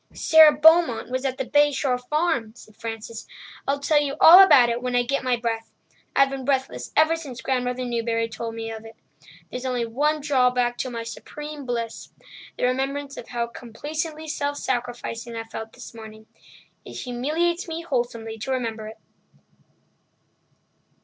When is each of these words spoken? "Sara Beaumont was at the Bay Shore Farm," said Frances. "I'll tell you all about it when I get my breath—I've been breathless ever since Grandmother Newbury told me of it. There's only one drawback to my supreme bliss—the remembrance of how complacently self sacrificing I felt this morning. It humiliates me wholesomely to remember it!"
"Sara 0.15 0.51
Beaumont 0.51 1.11
was 1.11 1.25
at 1.25 1.37
the 1.37 1.45
Bay 1.45 1.71
Shore 1.71 1.99
Farm," 1.99 2.55
said 2.55 2.75
Frances. 2.75 3.27
"I'll 3.67 3.77
tell 3.77 4.01
you 4.01 4.15
all 4.19 4.41
about 4.43 4.67
it 4.69 4.81
when 4.81 4.95
I 4.95 5.03
get 5.03 5.23
my 5.23 5.35
breath—I've 5.35 6.31
been 6.31 6.43
breathless 6.43 6.91
ever 6.97 7.15
since 7.15 7.39
Grandmother 7.43 7.85
Newbury 7.85 8.27
told 8.27 8.55
me 8.55 8.71
of 8.71 8.83
it. 8.83 8.95
There's 9.51 9.63
only 9.63 9.85
one 9.85 10.19
drawback 10.19 10.79
to 10.79 10.89
my 10.89 11.03
supreme 11.03 11.67
bliss—the 11.67 12.63
remembrance 12.65 13.15
of 13.15 13.27
how 13.27 13.45
complacently 13.45 14.27
self 14.27 14.57
sacrificing 14.57 15.35
I 15.35 15.43
felt 15.43 15.73
this 15.73 15.93
morning. 15.93 16.25
It 16.83 16.93
humiliates 16.95 17.67
me 17.67 17.83
wholesomely 17.83 18.39
to 18.39 18.51
remember 18.51 18.87
it!" 18.87 18.97